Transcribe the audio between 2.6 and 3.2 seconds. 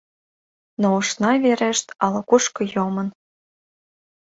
йомын.